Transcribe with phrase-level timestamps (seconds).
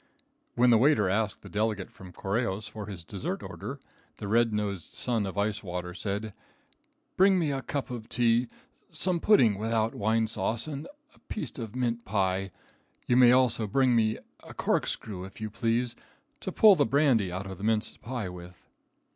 [0.55, 3.79] When the waiter asked the delegate from Correjos for his dessert order,
[4.17, 6.33] the red nosed Son of Ice Water said:
[7.17, 8.47] "Bring me a cup of tea,
[8.89, 12.49] some pudding without wine sauce, and a piece of mince pie.
[13.05, 15.95] You may also bring me a corkscrew, if you please,
[16.39, 18.67] to pull the brandy out of the mince pie with."